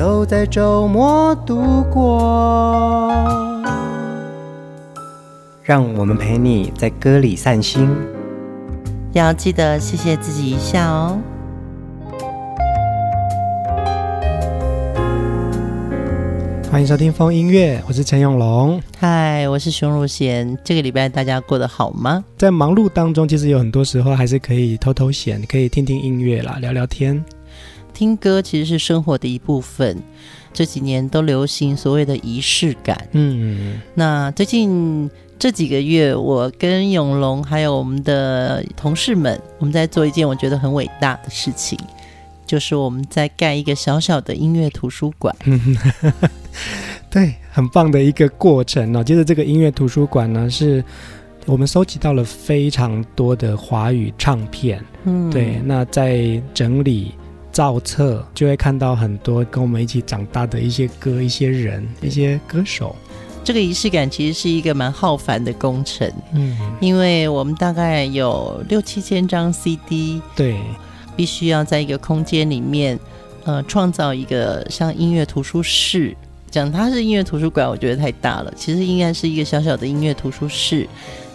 [0.00, 3.12] 都在周末度过，
[5.62, 7.86] 让我们陪你在歌里散心，
[9.12, 11.18] 要记得谢谢自己一下哦。
[16.72, 18.80] 欢迎收听风音乐，我是陈永龙。
[18.98, 20.56] 嗨，我是熊汝贤。
[20.64, 22.24] 这个礼拜大家过得好吗？
[22.38, 27.22] 在忙碌当中，其实有很多时候还是可以偷偷闲，可以听听音乐啦，聊聊天。
[28.00, 29.94] 听歌其实是生活的一部分，
[30.54, 33.06] 这几年都流行所谓的仪式感。
[33.12, 41.78] 嗯，那最近这几个月，我跟永龙还有我们的同事们，我们在做一件我觉得很伟大的事情，
[42.46, 45.36] 就是我们在盖一个小小的音乐图书馆。
[45.44, 45.76] 嗯，
[47.10, 49.04] 对，很棒的一个过程哦。
[49.04, 50.82] 接着这个音乐图书馆呢，是
[51.44, 54.82] 我们收集到了非常多的华语唱片。
[55.04, 57.12] 嗯，对，那在整理。
[57.60, 62.96] 造册就会看到很多跟我们一起长大的一些歌、一些人、一些歌手。
[63.44, 70.58] 这个仪式感其实是一个蛮浩繁的工程，嗯，因为我们大概有六七千张 CD，对，
[71.14, 72.98] 必须要在一个空间里面，
[73.44, 76.16] 呃，创造一个像音乐图书室。
[76.50, 80.88] 讲它是音乐图书馆，我觉得太大了，其实应该是一个小小的音乐图书室，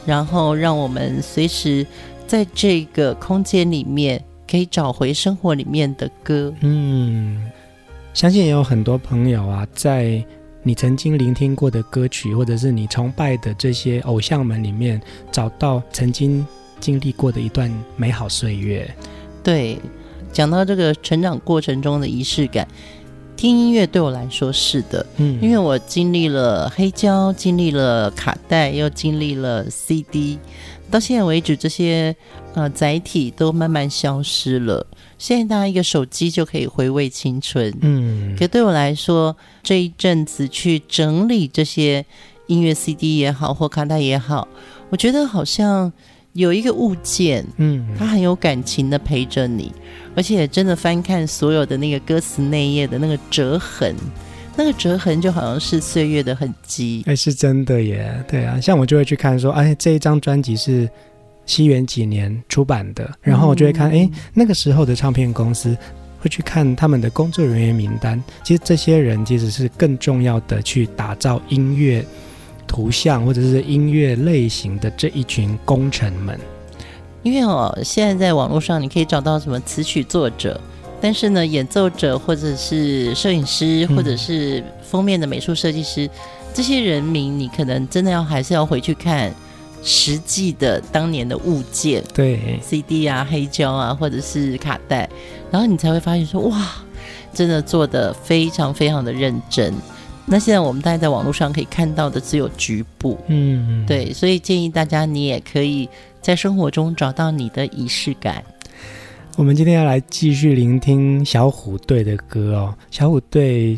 [0.07, 1.85] 然后让我们随时
[2.25, 4.19] 在这个空间里面。
[4.49, 6.53] 可以找回生活里面的歌。
[6.61, 7.49] 嗯，
[8.13, 10.23] 相信也有很多朋友啊，在
[10.63, 16.45] 你曾经聆听过的歌曲，或者是你崇拜的这些偶像们里面，找到曾经
[16.79, 18.89] 经历过的一段美好岁月。
[19.43, 19.77] 对，
[20.31, 22.67] 讲到这个成长过程中的仪式感，
[23.35, 25.05] 听音乐对我来说是的。
[25.17, 30.39] 嗯，因为我经历了黑胶，经历了卡带，又经历了 CD。
[30.91, 32.15] 到现在为止，这些
[32.53, 34.85] 呃载体都慢慢消失了。
[35.17, 37.73] 现在大家一个手机就可以回味青春。
[37.81, 42.05] 嗯，可对我来说，这一阵子去整理这些
[42.47, 44.47] 音乐 CD 也好，或卡带也好，
[44.89, 45.91] 我觉得好像
[46.33, 49.71] 有一个物件，嗯，它很有感情的陪着你，
[50.15, 53.95] 而且真的翻看所有的那个歌词内页的那个折痕。
[54.57, 60.89] 那个折痕就好像是岁月的痕迹，哎，是真的耶，对啊，像我就会去看说，哎，这一张专辑是
[61.45, 65.77] 西元几年出版的，然后我就会看，哎，那个时候的唱片公司
[66.21, 72.05] 会去看他们的工作人员名单，其实这些人其实是更重要的去打造音乐
[72.65, 76.39] 图像或者是音乐类型的这一群功臣们，
[77.23, 80.59] 因为哦，现在在网络上你可以找到什么词曲作者。
[81.05, 86.09] 但是呢，演奏者或者是摄影师，或者是封面的美术设计师，嗯，
[86.51, 89.31] 这些人名你可能真的要还是要回去看
[89.83, 95.07] 实际的当年的物件，对，CD 啊、黑胶啊，或者是卡带，
[95.51, 96.59] 然后你才会发现说，哇，
[97.31, 99.71] 真的做的非常非常的认真。
[100.25, 105.87] 那现在我们大家在网络上可以看到的只有局部，嗯，对，所以建议大家你也可以
[106.19, 108.43] 在生活中找到你的仪式感。
[109.37, 112.73] 我们今天要来继续聆听小虎队的歌哦。
[112.89, 113.77] 小虎队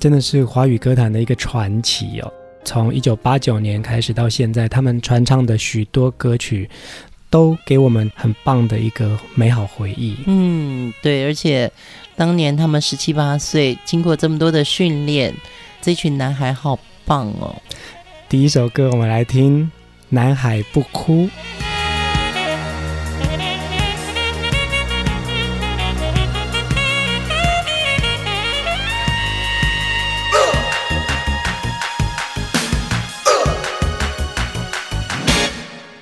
[0.00, 2.32] 真的是华语歌坛的一个传奇哦。
[2.64, 6.68] 从一九八九年开始到现在，他们传唱的许多歌曲
[7.30, 10.16] 都给我们很棒的一个美好回忆。
[10.26, 11.70] 嗯，对，而且
[12.16, 15.32] 当年他们十七八岁，经过这么多的训练，
[15.80, 17.54] 这群男孩好棒哦。
[18.28, 19.62] 第一首歌，我们来听
[20.08, 21.28] 《男孩不哭》。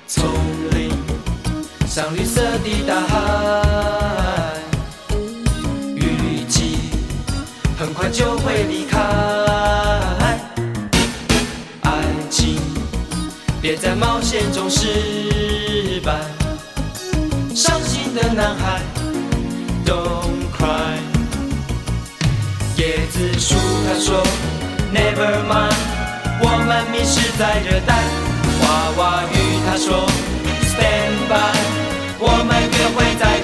[0.06, 0.22] 丛
[0.72, 0.90] 林
[1.86, 4.58] 像绿色的大海
[5.96, 6.78] 雨季
[7.78, 9.00] 很快就会离开
[11.82, 12.58] 爱情
[13.62, 16.20] 别在冒险中失败。
[17.54, 18.80] 伤心的男孩
[19.86, 20.98] don't cry
[22.76, 23.54] 椰子树
[23.86, 24.22] 它说
[24.92, 25.72] never mind
[26.42, 28.23] 我们迷失在热带
[28.64, 29.34] 娃娃与
[29.66, 30.08] 他说
[30.72, 31.32] ，Stand by，
[32.19, 33.44] 我们约会在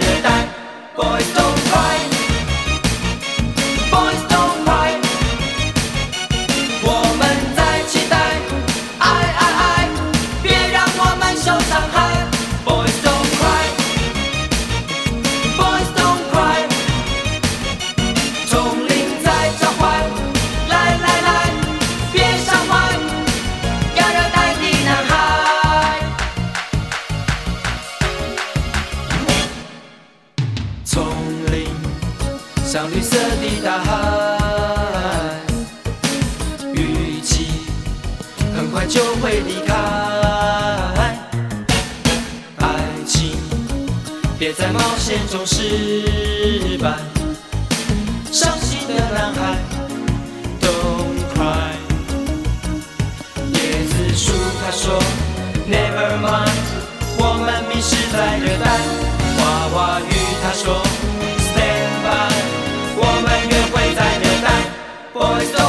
[32.73, 33.91] 像绿色的大海，
[36.73, 37.49] 预期
[38.55, 39.75] 很快就会离开。
[42.59, 42.65] 爱
[43.05, 43.37] 情，
[44.39, 46.95] 别在冒险中失败。
[48.31, 49.57] 伤心的男孩
[50.61, 51.75] ，Don't cry。
[53.53, 53.59] 椰
[53.89, 54.31] 子树
[54.63, 54.97] 他说
[55.69, 56.55] ，Never mind，
[57.19, 58.79] 我们迷失在热带。
[59.41, 61.00] 娃娃鱼他说。
[65.21, 65.60] Pois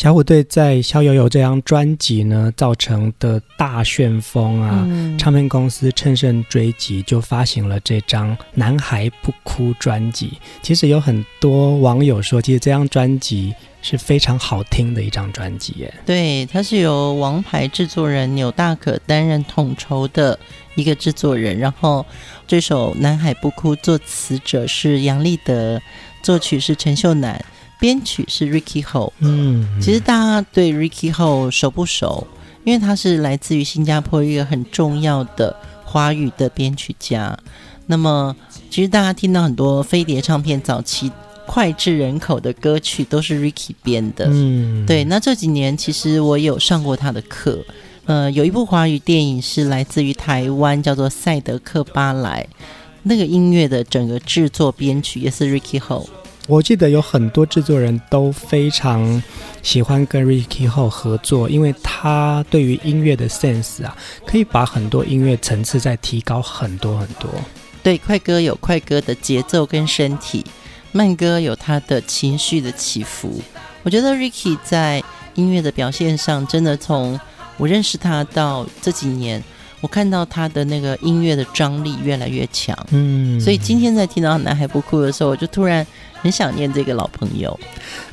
[0.00, 10.38] 小虎队在《逍遥游》这张专辑呢，造成的大旋风啊，嗯、唱片公司乘胜追击，就发行了这张《男孩不哭》专辑。
[10.62, 15.92] 其实有很多网友说，其实这张专辑是非常好听的一张专辑耶。
[16.06, 20.38] 对，它是由王牌制作人钮大可担任统筹的
[20.76, 21.58] 一个制作人。
[21.58, 22.06] 然后
[22.46, 25.78] 这首《男孩不哭》作词者是杨立德，
[26.22, 27.44] 作曲是陈秀楠。
[27.80, 32.26] 编曲是 Ricky Ho，嗯，其实大家对 Ricky Ho 熟不熟？
[32.62, 37.36] 因为他是来自于新加坡一个很重要的华语的编曲家。
[37.86, 38.36] 那么，
[38.68, 41.10] 其实大家听到很多飞碟唱片早期
[41.46, 45.02] 脍炙人口的歌曲都是 Ricky 编的，嗯，对。
[45.04, 47.64] 那这几年其实我有上过他的课，
[48.04, 52.46] 呃，有一部华语电影是来自于台湾，叫做《赛德克巴莱》，
[53.02, 56.06] 那个音乐的整个制作编曲也是 Ricky Ho。
[56.46, 59.22] 我记得有很多制作人都非常
[59.62, 67.30] 喜欢跟 Ricky Ho 合作，因为他对于音乐的 sense 啊，可以把很多音乐层次再提高很多很多。
[67.84, 70.44] 对，快歌有快歌的节奏跟身体，
[70.90, 73.40] 慢歌有他的情绪的起伏。
[73.84, 75.00] 我觉得 Ricky 在
[75.34, 77.18] 音乐的表现上，真的从
[77.58, 79.42] 我认识他到这几年，
[79.80, 82.76] 我看到他的那个音乐的张力越来越强。
[82.90, 85.86] 嗯，所以今天在听到《男孩不哭》的时候，我就突然。
[86.22, 87.58] 很想念这个老朋友，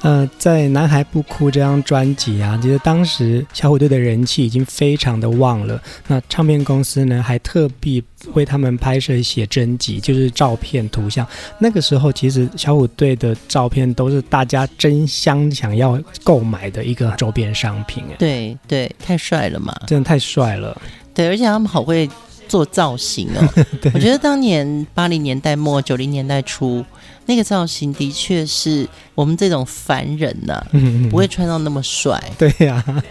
[0.02, 5.82] 呃，在《男孩不哭》这张专辑啊，其实当时小虎队的人气已经非常的旺了。
[6.08, 8.02] 那唱片公司呢，还特地
[8.34, 11.28] 为他们拍摄写真集，就是照片、图像。
[11.60, 18.04] 那个时候，其实小虎队的照片都是大家争相想要购买的一个周边商品。
[18.18, 19.76] 对对，太帅了嘛！
[19.86, 20.80] 真的太帅了。
[21.14, 22.10] 对，而且他们好会
[22.48, 23.66] 做造型哦。
[23.94, 26.86] 我觉得当年八零年代末、九零年代初。
[27.28, 32.20] 那个造型的确是我们这种凡人呐、啊，嗯、不会穿到那么帅。
[32.38, 33.04] 对呀、啊，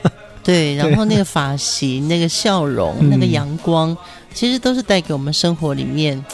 [0.43, 3.97] 对，然后那个发型、那个笑容、嗯、那个阳光，
[4.35, 6.25] 其实都是带给我们生活里面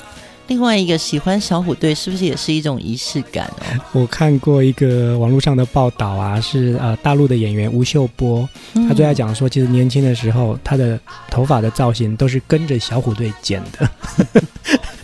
[0.48, 3.80] 另外一个喜欢小虎队，是不是也是一种仪式感哦？
[3.92, 8.48] 我看过一个网络上的报道啊，是呃大陆的演员吴秀波，
[8.88, 10.98] 他最爱讲说，其实年轻的时候他的
[11.30, 13.90] 头发的造型都是跟着小虎队剪的。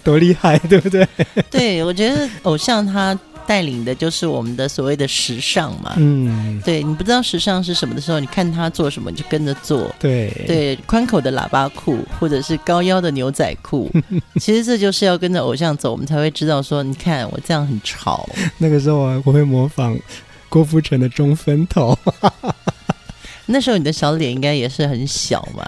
[0.08, 1.06] 多厉害，对不对？
[1.50, 5.92] 对，我觉得偶像他带领的就是我们的所谓的时尚嘛。
[5.98, 9.94] 嗯，对，你不知道时尚是什么的时候，你看他做什么你就跟着做。
[9.98, 13.90] 对对，宽口的喇叭裤或者是高腰的牛仔裤，
[14.40, 18.26] 其实这就是要跟着偶像走，我们才会知道说，你看我这样很潮。
[18.56, 19.94] 那个时候我我会模仿
[20.48, 21.94] 郭富城的中分头。
[23.50, 25.66] 那时候你的小脸应该也是很小嘛，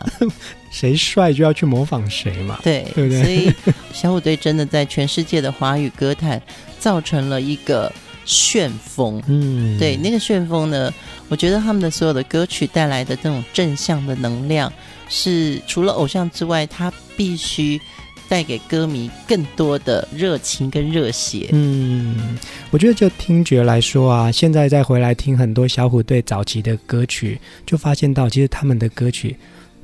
[0.71, 3.23] 谁帅就要去模仿谁嘛，对，对不对？
[3.23, 3.53] 所以
[3.93, 6.41] 小虎队真的在全世界的华语歌坛
[6.79, 7.93] 造成了一个
[8.25, 10.93] 旋风，嗯，对，那个旋风呢，
[11.29, 14.73] 我觉得他们的所有的歌曲带来的这种正向的能量，
[15.09, 17.81] 是除了偶像之外，他必须。
[18.29, 21.49] 带给歌迷更多的热情跟热血。
[21.51, 22.39] 嗯，
[22.71, 29.35] 我觉得就听觉来说啊，现在再回来听很多小虎队早期的歌曲，就发现到其实他们的歌曲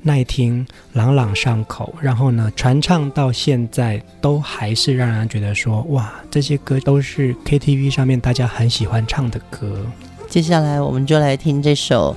[0.03, 9.85] 耐听、朗朗上口，然后呢传唱到现在都还是让人觉得说哇，这些歌都是 KTV 上面大家很喜欢唱的歌。
[10.29, 12.15] 接下来我们就来听这首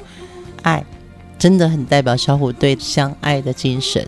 [0.61, 0.79] 《爱》，
[1.37, 4.07] 真的很代表小虎队相爱的精神。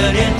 [0.00, 0.39] 的恋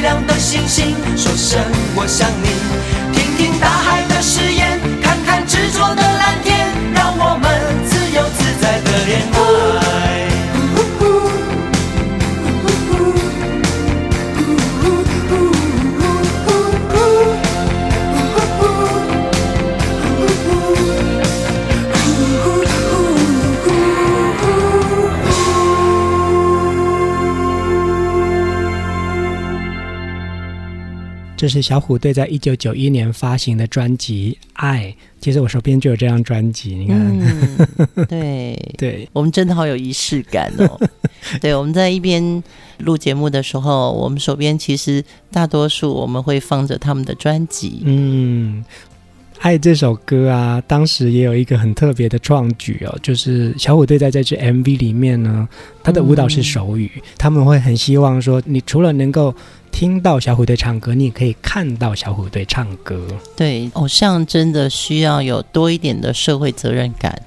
[0.00, 1.60] 亮的星星，说声
[1.94, 2.99] 我想你。
[31.40, 34.94] 这是小虎队在一九九一年发行的专辑《爱》。
[35.22, 36.98] 其实我手边就有这张专辑，你看。
[37.00, 40.78] 嗯、对 对，我们真的好有仪式感哦。
[41.40, 42.44] 对，我们在一边
[42.80, 47.80] 录节目的时候，我们手边其实大多数我们会放着他们的专辑。
[47.86, 48.62] 嗯。
[49.38, 55.48] 爱这首歌啊，当时也有一个很特别的创举哦，就是小虎队在这支 MV 里面呢，
[55.82, 59.34] 他的舞蹈是手语，嗯、他们会很希望说，你除了能够
[59.72, 63.06] 听到小虎队唱歌，你也可以看到小虎队唱歌。
[63.36, 67.22] 对，偶像真的需要有多一点的社会责任感。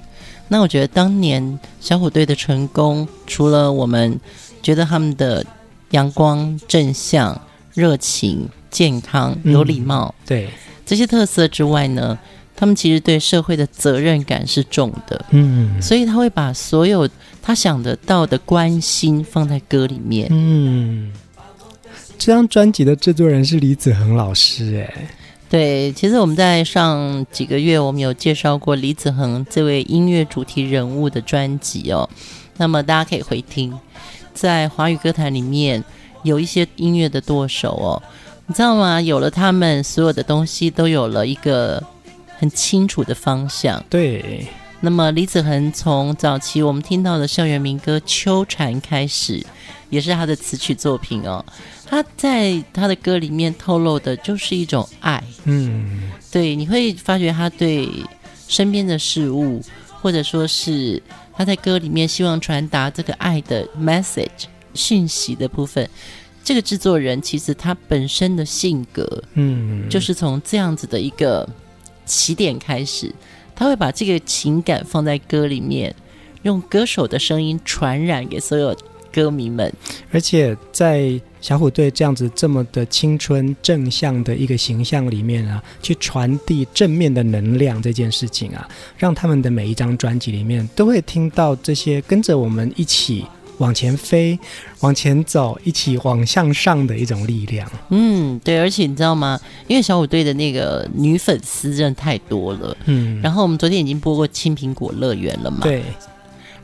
[0.48, 4.20] 那我觉得当年小虎队的成功，除了我们
[4.62, 5.44] 觉得他们的
[5.90, 7.40] 阳光、正向、
[7.72, 10.48] 热情、健康、有礼貌，嗯、对。
[10.86, 12.16] 这些特色之外呢，
[12.54, 17.08] 他们其实对社会的责任感是重的，嗯，所以他会把所有
[17.42, 21.10] 他想得到的关心放在歌里面，嗯。
[22.18, 25.08] 这张专辑的制作人是李子恒老师，哎，
[25.50, 32.08] 对，其实我们在上几个月我们有介绍过李子恒这位音乐主题人物的专辑哦，
[32.56, 33.78] 那么大家可以回听，
[34.32, 35.84] 在华语歌坛里面
[36.22, 38.02] 有一些音乐的舵手哦。
[38.46, 39.00] 你知道吗？
[39.00, 41.82] 有了他们，所有的东西都有了一个
[42.38, 43.82] 很清楚的方向。
[43.88, 44.46] 对。
[44.80, 49.42] 那么李子恒从早期我们听到的校园民歌《秋蝉》开始，
[49.88, 51.42] 也是他的词曲作品哦。
[51.86, 55.22] 他在他的歌里面透露的就是一种爱。
[55.44, 56.10] 嗯。
[56.30, 57.88] 对，你会发觉他对
[58.48, 59.62] 身边的事物，
[60.00, 61.00] 或者说是
[61.32, 65.88] 他在歌里面希望传达这个爱的 message 讯息的部分。
[66.42, 71.48] 这个制作人其实他本身的性格，嗯，就是从这样子的一个
[72.04, 73.10] 起点开始，
[73.54, 75.94] 他会把这个情感放在歌里面，
[76.42, 78.76] 用歌手的声音传染给所有
[79.14, 79.72] 歌迷们。
[80.10, 93.24] 而且在小虎队这样子这么的青春正向的一个形象里面啊，去传递正面的能量这件事情啊，让他们的每一张专辑里面都会听到这些跟着我们一起。
[93.58, 94.36] 往前飞，
[94.80, 97.70] 往前走，一起往向上的一种力量。
[97.90, 99.40] 嗯，对，而且你知道吗？
[99.68, 102.76] 因为小虎队的那个女粉丝真的太多了。
[102.86, 105.60] 嗯，然后我们昨天已经播过《青苹果乐园》了嘛？
[105.62, 105.84] 对。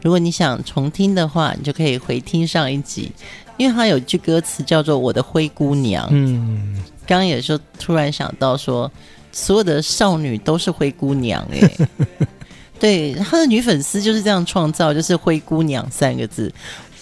[0.03, 3.11] 如果你想重听的话，你就可以回听上一集，
[3.57, 6.09] 因为它有一句歌词叫做“我的灰姑娘”。
[6.13, 8.91] 嗯，刚刚也说突然想到说，
[9.31, 11.87] 所有的少女都是灰姑娘哎。
[12.81, 16.51] 对，他的女粉丝就是这样创造，就是“灰姑娘”三个字。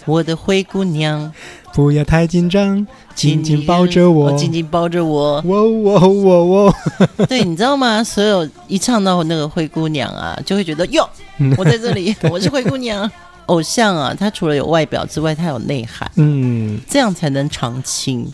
[0.04, 1.32] 我的灰姑娘，
[1.78, 5.40] 不要太紧张，紧紧抱着我，紧紧抱着我。
[5.46, 6.74] 我我我我。
[7.28, 8.02] 对，你知道吗？
[8.02, 11.08] 所有一唱到那个灰姑娘啊，就会觉得哟，
[11.56, 13.08] 我在这里， 我是灰姑娘。
[13.46, 18.26] 偶像啊，他除了有外表之外，他有内涵，嗯，这样才能长青。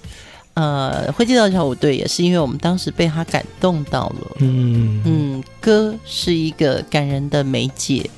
[0.54, 4.36] 呃，会介绍小虎队也是因为我们当时被他感动到了。
[4.38, 8.08] 嗯嗯，歌是一个感人的媒介，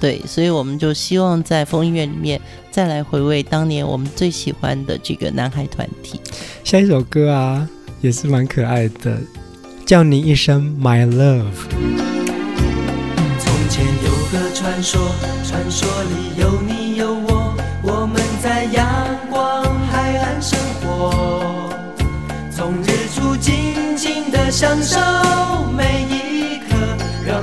[0.00, 6.18] 对，所以我们就希望在风音乐里面再来回味当年我们最喜欢的这个男孩团体。
[6.64, 7.68] 下一首歌啊，
[8.00, 9.18] 也是蛮可爱的，
[9.84, 11.44] 叫你一声 My Love。
[13.38, 15.00] 从前有个传说，
[15.44, 18.86] 传说里有你有我，我们在阳
[19.28, 21.70] 光海岸生活。
[22.50, 23.54] 从日出静
[23.96, 24.98] 静的享受
[25.76, 26.06] 每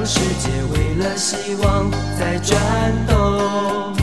[0.07, 2.57] 世界为了希望在转
[3.05, 3.93] 动。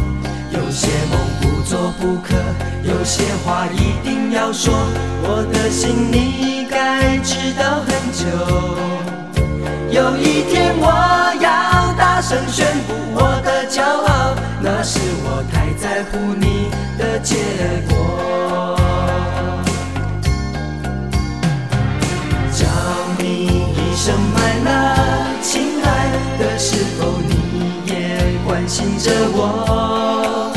[0.52, 2.34] 有些梦不做不可，
[2.82, 4.74] 有些话一定要说。
[5.22, 8.26] 我的心你该知道很久。
[9.90, 10.84] 有一天我
[11.40, 17.36] 要大声宣布我的骄傲，那是我太在乎你的结
[17.88, 18.76] 果。
[22.52, 22.66] 叫
[23.18, 25.03] 你一声 my love
[26.38, 30.53] 的，时候你也关心着我？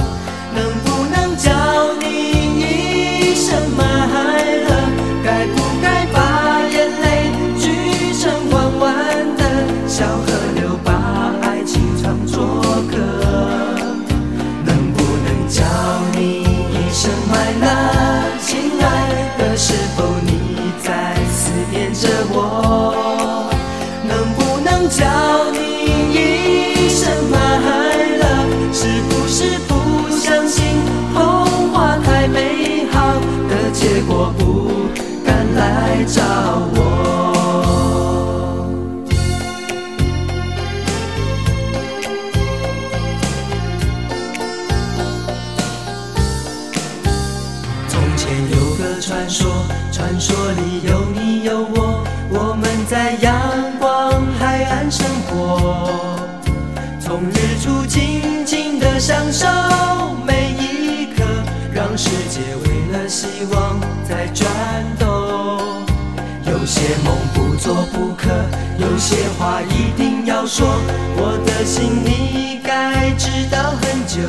[69.70, 70.68] 一定要说，
[71.16, 74.22] 我的心你该知道很久。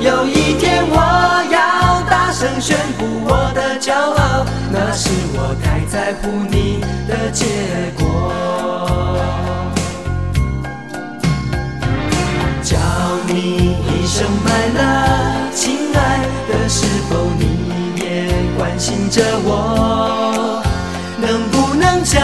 [0.00, 0.96] 有一天我
[1.50, 7.44] 要大声宣布我的骄傲，那是我太在乎你的结
[7.98, 8.32] 果。
[12.62, 12.76] 叫
[13.26, 16.18] 你一声 my love，亲爱
[16.48, 17.42] 的，是否你
[18.02, 18.02] 也
[18.58, 20.62] 关心着我？
[21.18, 22.20] 能不能叫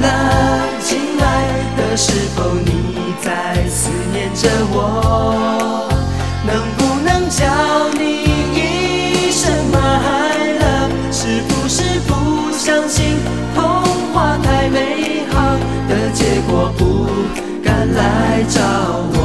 [0.00, 0.04] 那
[0.82, 1.24] 亲爱
[1.76, 5.88] 的，是否你在思念着我？
[6.46, 7.44] 能不能叫
[7.98, 8.04] 你
[8.54, 9.74] 一声 my
[10.60, 10.92] love？
[11.10, 13.18] 是不是不相信
[13.54, 13.62] 童
[14.12, 15.34] 话太美好
[15.88, 17.06] 的结果，不
[17.64, 18.60] 敢来找
[19.12, 19.15] 我？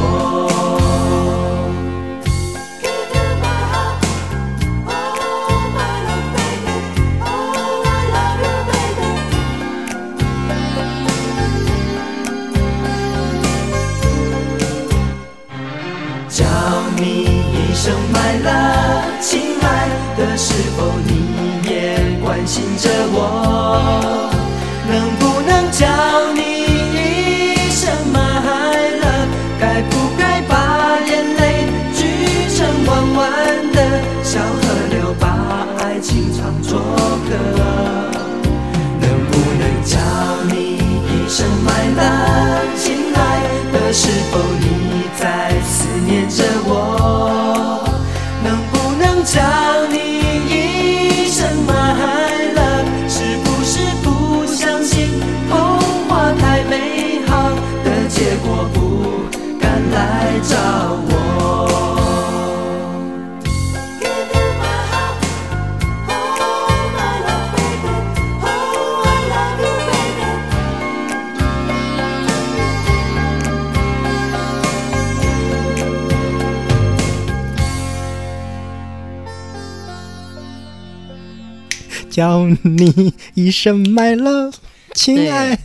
[82.12, 84.52] 叫你一声 my love，
[84.94, 85.58] 亲爱。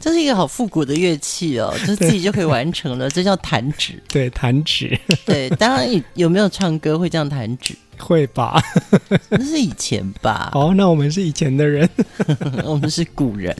[0.00, 4.02] 这是一个好复古的乐器哦，就自己就可以完成了，这叫弹指。
[4.08, 4.98] 对，弹指。
[5.26, 7.74] 对，当然有没有唱歌会这样弹指？
[7.98, 8.62] 会吧，
[9.28, 10.50] 那是以前吧。
[10.54, 11.88] 哦，那我们是以前的人，
[12.64, 13.54] 我们是古人。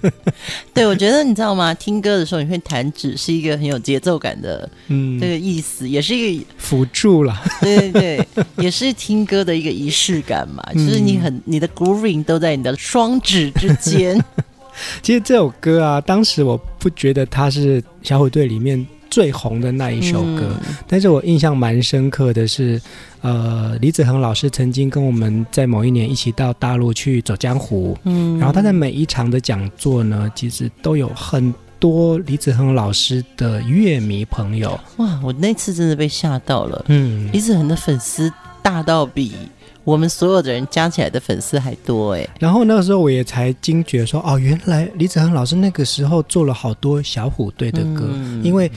[0.74, 1.72] 对，我觉得你知道吗？
[1.74, 7.42] 听歌的时候你会弹指，是一个很有节奏感的，嗯，这个意思，也是一个辅助啦。
[7.60, 14.22] 对对对，也是听歌的一个仪式感嘛，就是你很你的 grooving 都在你的双指之间。
[15.02, 18.86] 其实这首歌啊，当时我不觉得它是小虎队里面
[19.18, 22.80] 最红的那一首歌，嗯、但是我印象蛮深刻的是，
[23.20, 34.78] 呃，李子恒老师曾经跟我们在某一年一起到大陆去走江湖，嗯，然后他在每一场的讲座呢，其实都有很多李子恒老师的乐迷朋友。
[34.98, 39.32] 哇，我那次真的被吓到了，嗯，李子恒的粉丝大到比。
[39.82, 48.70] 我们所有的人加起来的粉丝还多哎，然后那个时候我也才惊觉说，哦，原来李子恒老师那个时候做了好多小虎队的歌，嗯、因为。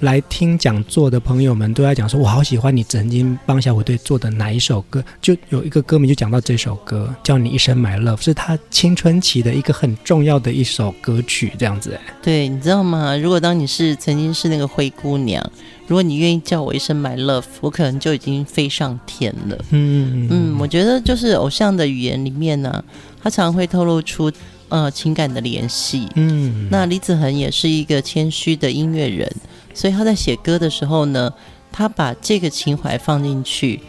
[0.00, 11.98] 来听讲座的朋友们都在讲说，我好喜欢你曾经帮小虎队做的哪一首歌，就有一个歌迷就讲到这首歌，叫你一声 My Love，是他青春期的一个很重要的一首歌曲，这样子。
[12.22, 13.16] 对，你知道吗？
[13.16, 15.42] 如果当你是曾经是那个灰姑娘，
[15.86, 19.56] 如果你愿意叫我一声 My Love，我可能就已经飞上天了。
[19.70, 22.84] 嗯嗯，我觉得就是偶像的语言里面呢，
[23.22, 24.30] 他常常会透露出
[24.68, 26.08] 呃情感的联系。
[26.14, 29.30] 嗯，那李子恒也是一个谦虚的音乐人。
[29.76, 31.32] 所以他在写歌的时候呢，
[31.72, 33.80] 他把这个情怀放进去，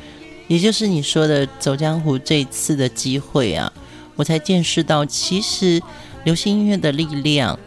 [0.47, 3.71] 也就是你说的走江湖这一次的机会啊，
[4.15, 5.79] 我才见识到，其实
[6.23, 7.59] 流行音乐的力量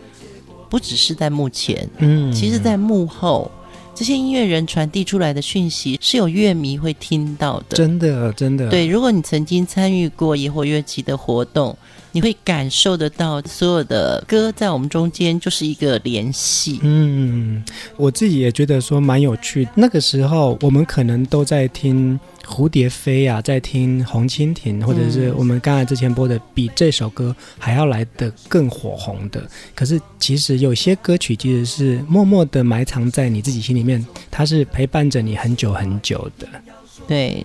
[0.68, 3.48] 不只是在幕前，嗯，其实在幕后，
[3.94, 8.68] 这些音乐人传递出来的讯息是有乐迷会听到的，真的，真的。
[8.68, 11.78] 对，如果你曾经参与过野火乐集的活动。
[12.12, 16.80] 你会感受得到，所有的歌在我们中间就是一个联系。
[16.82, 17.62] 嗯，
[17.96, 19.68] 我自己也觉得说蛮有趣。
[19.74, 29.46] 那个时候，我们可能都在听蝴蝶飞啊，在听红蜻蜓，或者是我们刚才之前播的，比这首歌还要来得更火红的。
[29.74, 36.48] 可是其实有些歌曲其实是默默的埋藏在你自己心里面，它是陪伴着你很久很久的。
[37.08, 37.44] 对，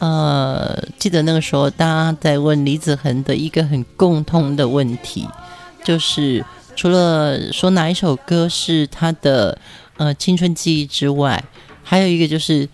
[0.00, 5.26] 呃，记得那个时候大家在问李子恒的一个很共通的问题，
[5.82, 6.44] 就是
[6.76, 9.56] 除了说哪一首歌是他的
[9.96, 11.42] 呃青春记忆之外，
[11.82, 12.68] 还有一个就是。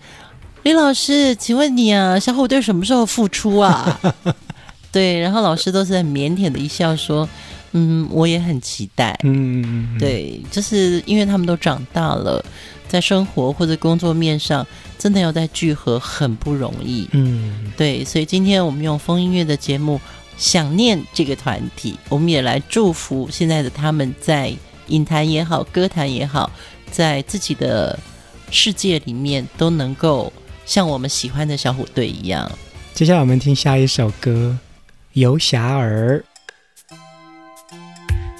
[0.63, 3.99] 李老师，请问你啊，小虎队什么时候复出啊？
[4.93, 7.27] 对，然后老师都是很腼腆的一笑说
[7.73, 12.45] ：“嗯，我也很期待。”嗯，对，就是因为他们都长大了，
[12.91, 17.07] 在生活或者工作面上，真的要再聚合很不容易。
[17.13, 19.97] 嗯，对，所以今天我们用风音乐的节目
[20.37, 24.53] 想念这个团体，我们也来祝福现在的他们在
[24.87, 26.51] 影坛也好，歌坛也好，
[26.91, 27.97] 在自己的
[28.49, 30.33] 世界里面都能够。
[30.63, 32.49] 像我们喜欢的小虎队一样。
[32.93, 34.57] 接下来我们听下一首歌
[35.13, 36.23] 《游侠儿》。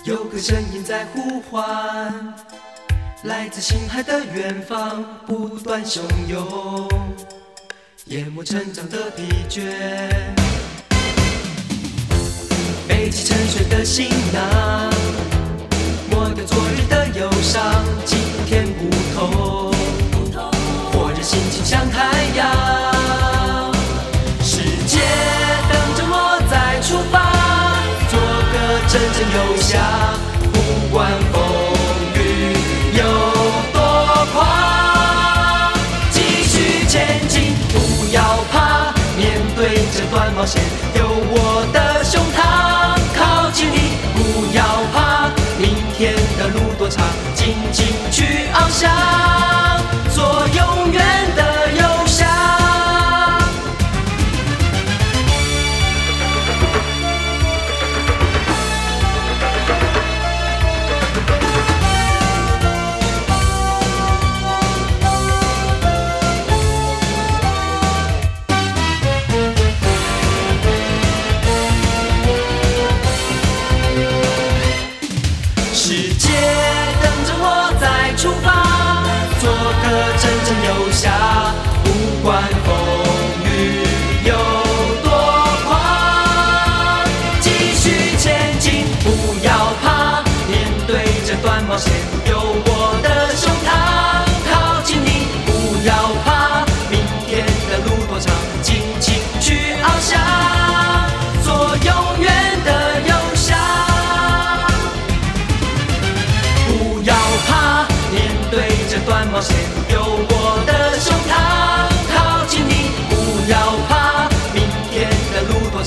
[0.05, 2.33] 有个声音在呼唤，
[3.25, 6.89] 来自星海的远方，不断汹涌，
[8.05, 9.61] 淹没成长的疲倦，
[12.87, 14.91] 背起沉睡的行囊，
[16.09, 17.61] 抹掉昨日的忧伤，
[18.05, 19.71] 今天不同。
[21.23, 23.71] 心情像太阳，
[24.41, 24.57] 世
[24.87, 24.97] 界
[25.69, 27.31] 等着我再出发，
[28.09, 28.19] 做
[28.51, 29.77] 个真正游侠，
[30.51, 30.57] 不
[30.91, 31.11] 管
[40.41, 40.59] 冒险，
[40.95, 48.89] 有我的胸膛，靠近你，不要怕，明天的路多长，尽情去翱翔。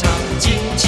[0.03, 0.84] 冒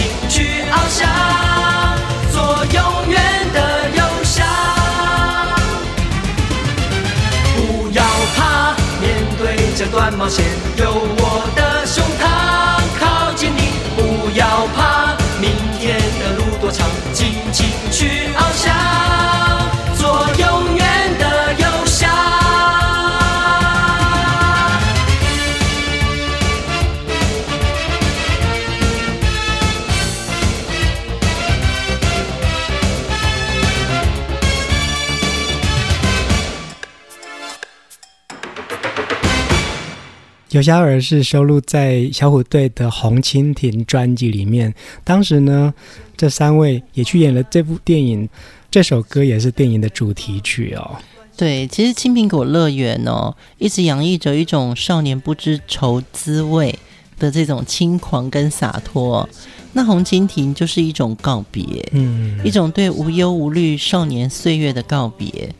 [40.57, 44.73] 游侠儿是收录在小虎队的《红蜻蜓》专辑里面。
[45.05, 45.75] 当时呢，
[46.16, 48.27] 这三位也去演了这部电影，
[48.71, 50.97] 这首歌也是电影的主题曲哦。
[51.37, 56.75] 对，其实《青苹果乐园》哦，一直洋溢着一种少年不知愁滋味
[57.19, 59.29] 的这种轻狂跟洒脱。
[59.75, 65.55] 那《红蜻蜓》就是一种告别，嗯，一种对无忧无虑少年岁月的告别。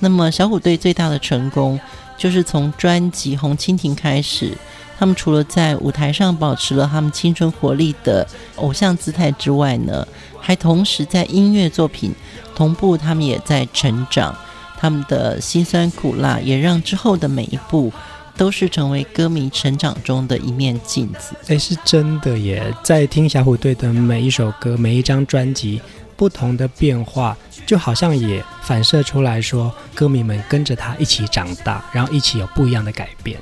[0.00, 1.78] 那么小虎队最大的成功。
[2.16, 4.52] 就是从专辑《红蜻蜓》开始，
[4.98, 10.04] 他们除了在舞台上保持了他们青春活力的偶像姿态之外呢，
[10.40, 12.12] 还同时在音乐作品
[12.56, 14.34] 同步，他们也在成长。
[14.76, 17.92] 他们的辛酸苦辣也让之后的每一步
[18.36, 21.36] 都是成为歌迷成长中的一面镜子。
[21.46, 22.74] 哎，是真的耶！
[22.82, 25.80] 在听小虎队的每一首歌、每一张专辑。
[26.18, 33.38] 不同的变化，就好像也反射出来说，歌迷们跟着他一起长大，然后一起有不一样的改变。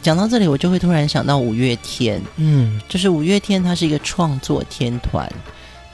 [0.00, 5.28] 讲到这里，我就会突然想到五月天，嗯，就是五月天，他是一个创作天团，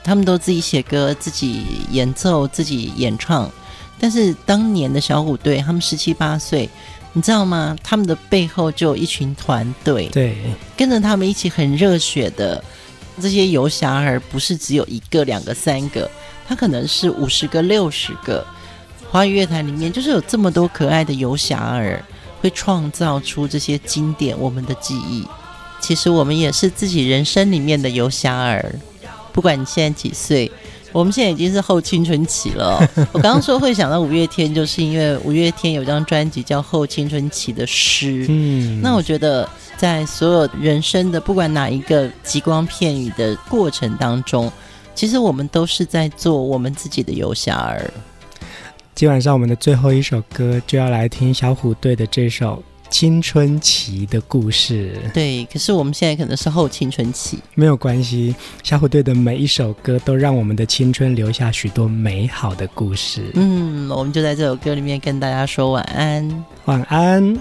[0.03, 3.51] 他们都自己写歌、自己演奏、自己演唱。
[3.99, 6.69] 但是当年的小虎队，他们十七八岁，
[7.13, 7.75] 你知道吗？
[7.83, 10.37] 他们的背后就有一群团队，对，
[10.77, 12.63] 跟着他们一起很热血的
[13.21, 16.09] 这些游侠儿，不是只有一个、两个、三个，
[16.47, 18.45] 他可能是五十个、六十个。
[19.09, 22.03] 华语乐坛里面就是有这么多可爱的游侠儿，
[22.41, 25.25] 会创造出这些经典我们的记忆。
[25.79, 28.75] 其实我们也是自己人生里面的游侠儿，
[29.31, 30.51] 不管你现在几岁。
[30.97, 32.79] 我们现在已经是后青春期了。
[33.13, 38.23] 我刚刚说会想到五月天，就是因为五月天有张专辑叫《后青春期的诗》。
[38.29, 44.51] 嗯，那我觉得在所有人生的不管哪一个极光片羽的过程当中，
[44.95, 47.93] 其实我们都是在做我们自己的游侠儿。
[48.95, 52.63] 今晚上我们的最后一首歌就要来听小虎队的这首。
[52.89, 58.35] 青春期的故事，对，可是我们现在可能是后青春期，没有关系。
[58.63, 63.31] 小虎队的每一首歌都让我们的青春留下许多美好的故事。
[63.35, 67.37] 嗯，我们就在这首歌里面跟大家说晚安，晚安。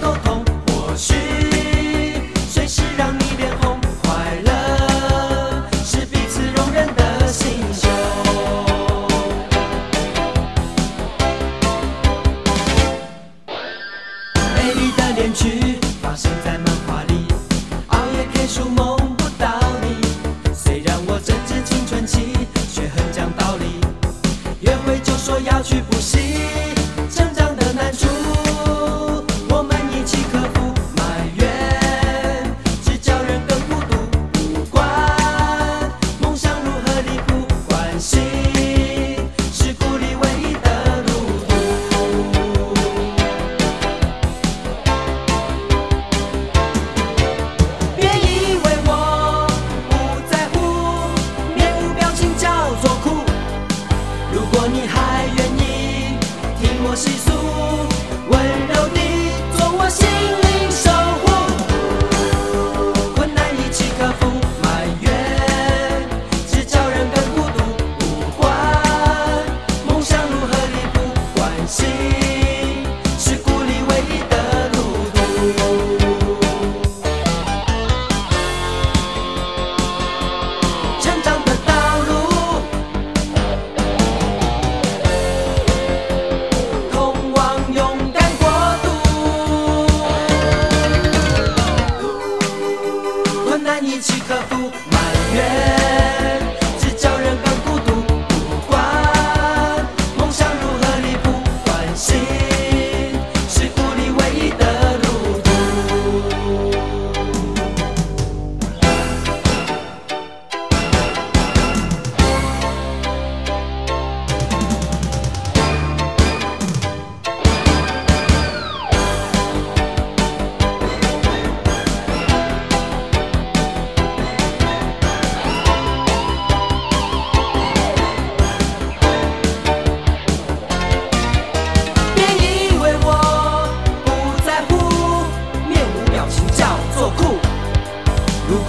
[0.00, 0.44] 都痛。
[0.66, 1.61] 或许。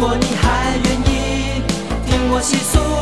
[0.04, 1.64] 如果你还愿意
[2.06, 2.93] 听我细诉